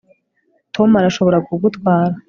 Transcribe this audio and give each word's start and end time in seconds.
tom 0.75 0.89
arashobora 0.99 1.37
kugutwara 1.47 2.15